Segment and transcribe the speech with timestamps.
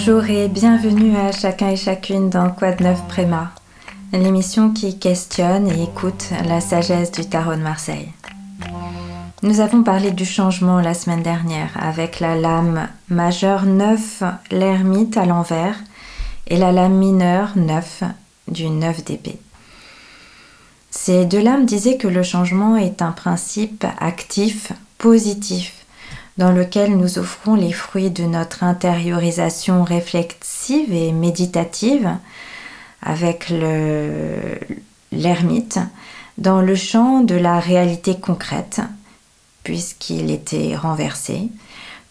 [0.00, 3.50] Bonjour et bienvenue à chacun et chacune dans Quad Neuf Préma,
[4.12, 8.08] l'émission qui questionne et écoute la sagesse du tarot de Marseille.
[9.42, 14.22] Nous avons parlé du changement la semaine dernière avec la lame majeure 9,
[14.52, 15.74] l'ermite à l'envers,
[16.46, 18.04] et la lame mineure 9
[18.46, 19.40] du 9 d'épée.
[20.92, 25.77] Ces deux lames disaient que le changement est un principe actif, positif,
[26.38, 32.08] dans lequel nous offrons les fruits de notre intériorisation réflexive et méditative
[33.02, 33.52] avec
[35.12, 35.80] l'ermite
[36.38, 38.80] dans le champ de la réalité concrète,
[39.64, 41.48] puisqu'il était renversé,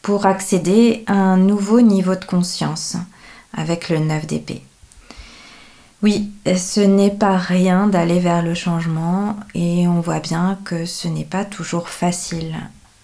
[0.01, 2.97] pour accéder à un nouveau niveau de conscience
[3.53, 4.61] avec le 9 d'épée.
[6.03, 11.07] Oui, ce n'est pas rien d'aller vers le changement et on voit bien que ce
[11.07, 12.55] n'est pas toujours facile.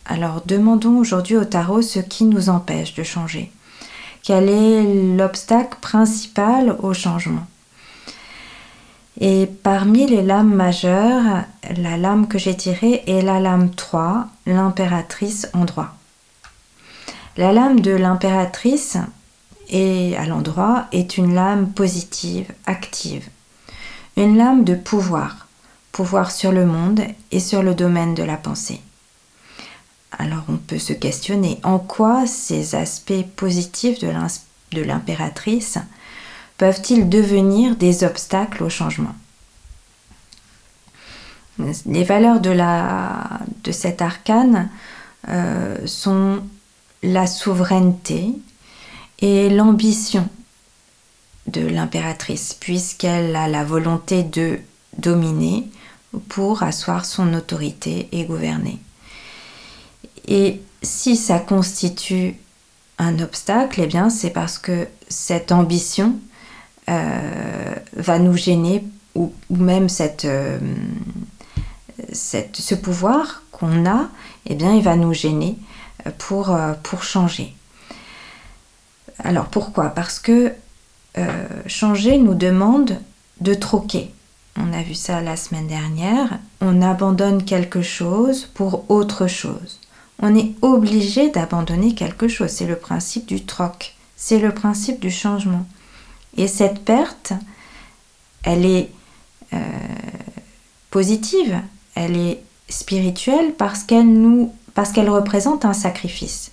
[0.05, 3.51] Alors demandons aujourd'hui au tarot ce qui nous empêche de changer.
[4.21, 7.45] Quel est l'obstacle principal au changement?
[9.19, 11.43] Et parmi les lames majeures,
[11.77, 15.93] la lame que j'ai tirée est la lame 3, l'impératrice en droit.
[17.37, 18.97] La lame de l'impératrice
[19.69, 23.27] et à l'endroit est une lame positive, active.
[24.17, 25.47] Une lame de pouvoir,
[25.91, 28.81] pouvoir sur le monde et sur le domaine de la pensée.
[30.19, 35.79] Alors on peut se questionner en quoi ces aspects positifs de l'impératrice
[36.57, 39.15] peuvent-ils devenir des obstacles au changement?
[41.85, 44.69] Les valeurs de, la, de cet arcane
[45.29, 46.41] euh, sont
[47.03, 48.33] la souveraineté
[49.19, 50.27] et l'ambition
[51.47, 54.59] de l'impératrice, puisqu'elle a la volonté de
[54.97, 55.67] dominer
[56.29, 58.79] pour asseoir son autorité et gouverner.
[60.27, 62.35] Et si ça constitue
[62.97, 66.15] un obstacle, eh bien c'est parce que cette ambition
[66.89, 68.83] euh, va nous gêner
[69.15, 70.59] ou, même cette, euh,
[72.11, 74.09] cette, ce pouvoir qu'on a,
[74.45, 75.57] eh bien il va nous gêner
[76.07, 77.55] euh, pour changer.
[79.19, 79.89] Alors pourquoi?
[79.89, 80.53] Parce que
[81.67, 82.97] changer nous demande
[83.39, 84.11] de troquer.
[84.57, 86.39] On a vu ça la semaine dernière.
[86.59, 89.79] On abandonne quelque chose pour autre chose
[90.23, 92.49] on est obligé d'abandonner quelque chose.
[92.49, 95.65] C'est le principe du troc, c'est le principe du changement.
[96.37, 97.33] Et cette perte,
[98.43, 98.89] elle est
[99.51, 99.59] euh,
[100.91, 101.59] positive,
[101.95, 106.51] elle est spirituelle parce qu'elle représente un sacrifice.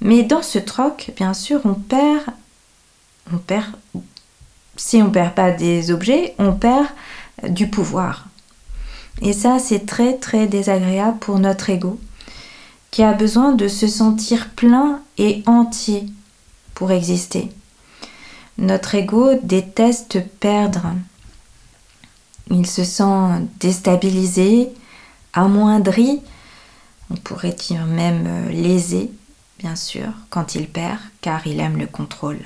[0.00, 2.22] Mais dans ce troc, bien sûr, on perd.
[4.76, 6.86] Si on perd pas des objets, on perd
[7.48, 8.26] du pouvoir.
[9.20, 11.98] Et ça, c'est très très désagréable pour notre ego
[12.92, 16.06] qui a besoin de se sentir plein et entier
[16.74, 17.50] pour exister.
[18.58, 20.92] Notre ego déteste perdre.
[22.50, 24.68] Il se sent déstabilisé,
[25.32, 26.20] amoindri,
[27.10, 29.10] on pourrait dire même lésé,
[29.58, 32.40] bien sûr, quand il perd, car il aime le contrôle.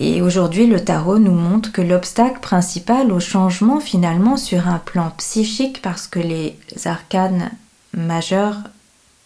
[0.00, 5.10] Et aujourd'hui, le tarot nous montre que l'obstacle principal au changement, finalement, sur un plan
[5.16, 7.52] psychique, parce que les arcanes
[7.94, 8.56] majeurs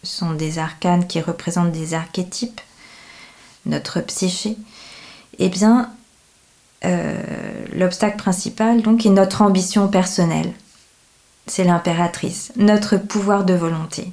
[0.03, 2.61] sont des arcanes qui représentent des archétypes,
[3.65, 4.57] notre psyché,
[5.39, 5.91] eh bien,
[6.83, 7.21] euh,
[7.73, 10.51] l'obstacle principal, donc, est notre ambition personnelle.
[11.47, 14.11] C'est l'impératrice, notre pouvoir de volonté.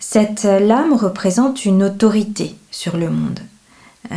[0.00, 3.40] Cette lame représente une autorité sur le monde.
[4.12, 4.16] Euh,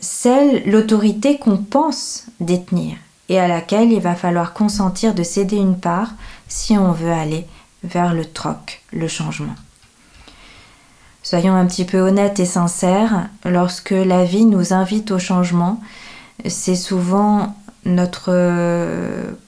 [0.00, 2.96] celle, l'autorité qu'on pense détenir
[3.28, 6.10] et à laquelle il va falloir consentir de céder une part
[6.48, 7.46] si on veut aller
[7.82, 9.54] vers le troc, le changement.
[11.22, 15.80] Soyons un petit peu honnêtes et sincères, lorsque la vie nous invite au changement,
[16.46, 17.54] c'est souvent
[17.84, 18.32] notre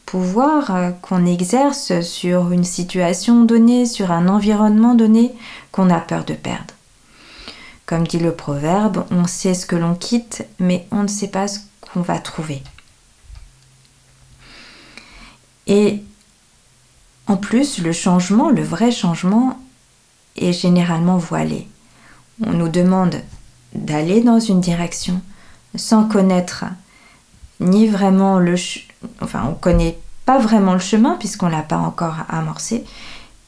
[0.07, 5.33] pouvoir qu'on exerce sur une situation donnée, sur un environnement donné,
[5.71, 6.75] qu'on a peur de perdre.
[7.87, 11.49] Comme dit le proverbe, on sait ce que l'on quitte, mais on ne sait pas
[11.49, 12.63] ce qu'on va trouver.
[15.67, 16.03] Et
[17.37, 19.59] plus, le changement, le vrai changement,
[20.37, 21.69] est généralement voilé.
[22.45, 23.17] On nous demande
[23.75, 25.21] d'aller dans une direction
[25.75, 26.65] sans connaître
[27.61, 28.57] ni vraiment le...
[29.21, 32.85] Enfin, on connaît pas vraiment le chemin puisqu'on l'a pas encore amorcé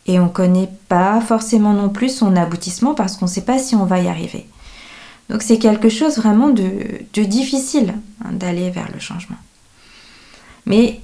[0.06, 3.74] et on connaît pas forcément non plus son aboutissement parce qu'on ne sait pas si
[3.74, 4.46] on va y arriver.
[5.30, 7.94] Donc c'est quelque chose vraiment de, difficile
[8.24, 9.38] hein, d'aller vers le changement.
[10.66, 11.00] Mais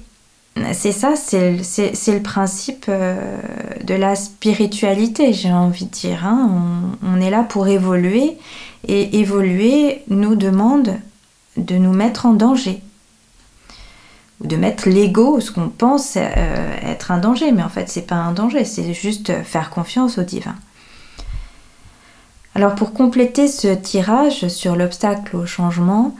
[0.73, 1.51] c'est ça, c'est
[2.13, 3.37] le principe euh,
[3.83, 6.25] de la spiritualité, j'ai envie de dire.
[6.25, 6.97] Hein.
[7.03, 8.37] On, est là pour évoluer
[8.87, 10.97] Et évoluer nous demande
[11.57, 12.81] de nous mettre en danger.
[14.41, 17.51] Ou de mettre l'ego, ce qu'on pense euh, être un danger.
[17.51, 20.55] Mais en fait, c'est pas un danger, c'est juste faire confiance au divin.
[22.53, 26.13] Alors pour compléter ce tirage sur l'obstacle au changement,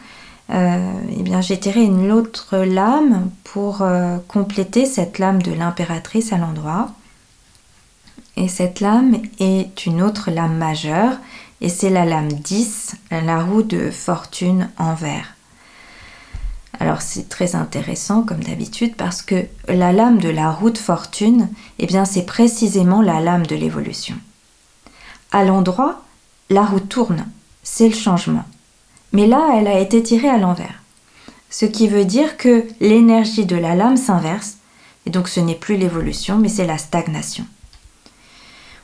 [0.54, 6.38] eh bien j'ai tiré une autre lame pour euh, compléter cette lame de l'impératrice à
[6.38, 6.90] l'endroit.
[8.38, 11.14] Et cette lame est une autre lame majeure
[11.62, 15.36] et c'est la lame 10, la roue de fortune en vert.
[16.80, 21.50] Alors c'est très intéressant comme d'habitude parce que la lame de la roue de fortune,
[21.78, 24.16] eh bien c'est précisément la lame de l'évolution.
[25.32, 26.02] À l'endroit,
[26.50, 27.26] la roue tourne,
[27.64, 28.46] c'est le changement.
[29.14, 30.82] Mais là, elle a été tirée à l'envers.
[31.50, 34.58] Ce qui veut dire que l'énergie de la lame s'inverse,
[35.06, 37.46] et donc ce n'est plus l'évolution, mais c'est la stagnation.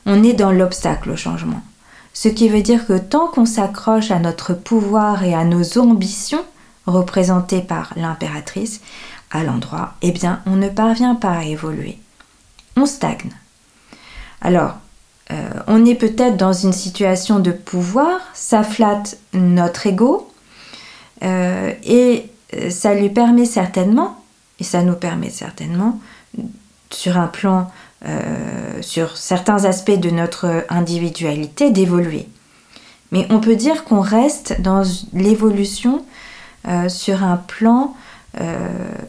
[0.06, 1.62] On est dans l'obstacle au changement.
[2.12, 6.44] Ce qui veut dire que tant qu'on s'accroche à notre pouvoir et à nos ambitions,
[6.86, 8.80] représentées par l'impératrice,
[9.30, 11.98] à l'endroit, eh bien, on ne parvient pas à évoluer.
[12.76, 13.30] On stagne.
[14.40, 14.78] Alors,
[15.30, 20.30] euh, on est peut-être dans une situation de pouvoir, ça flatte notre ego
[21.22, 24.22] euh, et euh, ça lui permet certainement,
[24.58, 26.00] et ça nous permet certainement,
[26.90, 27.70] sur un plan,
[28.80, 32.28] sur certains aspects de notre individualité, d'évoluer.
[33.12, 34.82] Mais on peut dire qu'on reste dans
[35.12, 36.04] l'évolution
[36.88, 37.94] sur un plan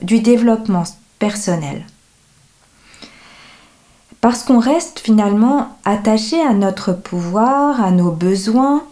[0.02, 0.84] du développement
[1.20, 1.86] personnel
[4.22, 8.84] parce qu'on reste finalement attaché à notre pouvoir, à nos besoins,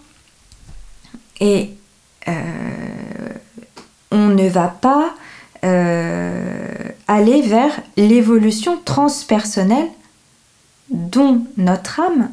[1.40, 1.72] et
[2.28, 3.34] euh,
[4.12, 5.14] on ne va pas
[5.64, 9.90] euh, aller vers l'évolution transpersonnelle
[10.90, 12.30] dont notre âme,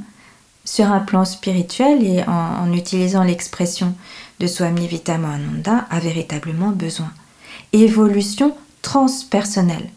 [0.65, 3.95] sur un plan spirituel et en, utilisant l'expression
[4.41, 7.11] de Swami Vitamananda, a véritablement besoin.
[7.73, 9.91] Évolution transpersonnelle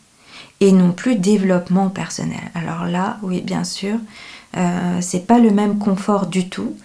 [0.59, 2.51] et non plus développement personnel.
[2.55, 3.97] Alors là, oui, bien sûr,
[4.55, 6.75] euh, c'est pas le même confort du tout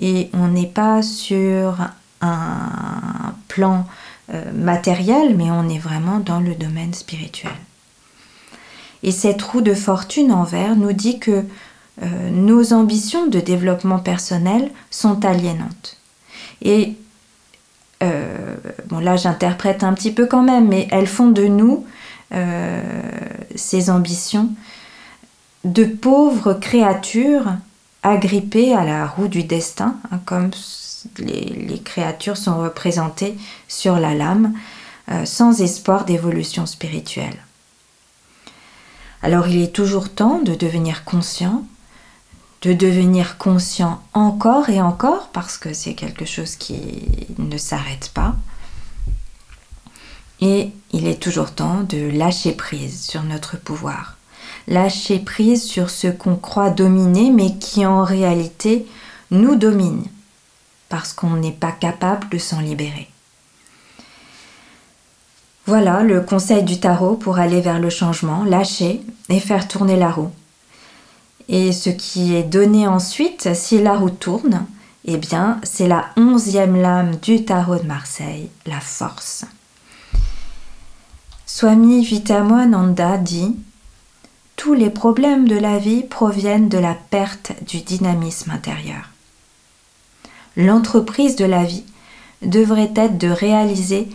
[0.00, 1.76] et on n'est pas sur
[2.20, 3.86] un plan
[4.32, 7.52] euh, matériel, mais on est vraiment dans le domaine spirituel.
[9.02, 11.44] Et cette roue de fortune en vert nous dit que
[12.02, 15.98] euh, nos ambitions de développement personnel sont aliénantes.
[16.62, 16.96] Et
[18.88, 21.86] bon là j'interprète un petit peu quand même, mais elles font de nous
[22.34, 22.82] euh,
[23.54, 24.50] ses ambitions,
[25.64, 27.54] de pauvres créatures
[28.02, 30.50] agrippées à la roue du destin, hein, comme
[31.18, 33.36] les, créatures sont représentées
[33.68, 34.54] sur la lame,
[35.10, 37.36] euh, sans espoir d'évolution spirituelle.
[39.22, 41.64] Alors il est toujours temps de devenir conscient,
[42.62, 48.36] de devenir conscient encore et encore, parce que c'est quelque chose qui ne s'arrête pas,
[50.44, 54.18] et il est toujours temps de lâcher prise sur notre pouvoir.
[54.68, 58.86] Lâcher prise sur ce qu'on croit dominer mais qui en réalité
[59.30, 60.04] nous domine
[60.90, 63.08] parce qu'on n'est pas capable de s'en libérer.
[65.64, 69.00] Voilà le conseil du tarot pour aller vers le changement, lâcher
[69.30, 70.30] et faire tourner la roue.
[71.48, 74.66] Et ce qui est donné ensuite, si la roue tourne,
[75.06, 79.46] eh bien, c'est la onzième lame du tarot de Marseille, la force.
[81.56, 83.54] Swami Vitamananda dit
[84.56, 89.10] Tous les problèmes de la vie proviennent de la perte du dynamisme intérieur.
[90.56, 91.84] L'entreprise de la vie
[92.42, 94.08] devrait être de réaliser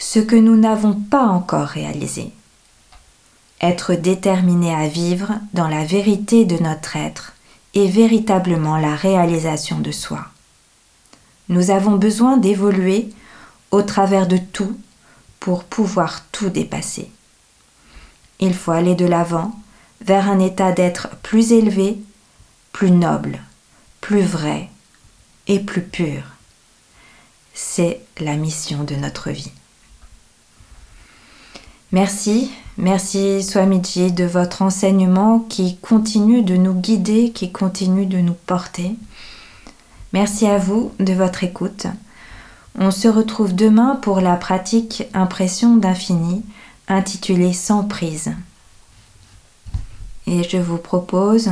[0.00, 2.32] ce que nous n'avons pas encore réalisé.
[3.60, 7.34] Être déterminé à vivre dans la vérité de notre être
[7.76, 10.26] est véritablement la réalisation de soi.
[11.48, 13.10] Nous avons besoin d'évoluer
[13.70, 14.76] au travers de tout
[15.40, 17.10] pour pouvoir tout dépasser.
[18.40, 19.52] Il faut aller de l'avant
[20.00, 21.98] vers un état d'être plus élevé,
[22.72, 23.40] plus noble,
[24.00, 24.68] plus vrai
[25.46, 26.22] et plus pur.
[27.54, 29.50] C'est la mission de notre vie.
[31.90, 38.34] Merci, merci Swamiji de votre enseignement qui continue de nous guider, qui continue de nous
[38.34, 38.94] porter.
[40.12, 41.86] Merci à vous de votre écoute.
[42.76, 46.44] On se retrouve demain pour la pratique Impression d'infini
[46.88, 48.32] intitulée Sans prise.
[50.26, 51.50] Et je vous propose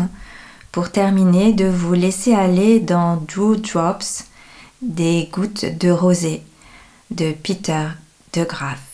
[0.73, 4.25] pour terminer de vous laisser aller dans Drew Drops
[4.83, 6.43] des gouttes de rosée
[7.11, 7.89] de Peter
[8.35, 8.86] de Graaf.